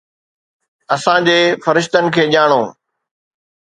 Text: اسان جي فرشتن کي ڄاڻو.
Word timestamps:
اسان 0.95 1.19
جي 1.29 1.37
فرشتن 1.67 2.05
کي 2.19 2.23
ڄاڻو. 2.35 2.61